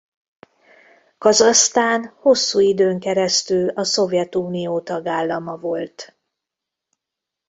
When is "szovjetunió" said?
3.83-4.79